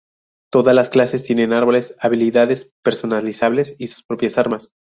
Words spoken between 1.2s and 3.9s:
tienen árboles habilidades personalizables y